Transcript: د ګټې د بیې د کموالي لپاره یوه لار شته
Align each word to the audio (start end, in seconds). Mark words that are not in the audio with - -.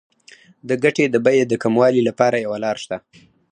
د 0.67 0.69
ګټې 0.83 1.05
د 1.09 1.15
بیې 1.25 1.43
د 1.47 1.53
کموالي 1.63 2.01
لپاره 2.09 2.37
یوه 2.45 2.57
لار 2.63 2.77
شته 2.83 2.97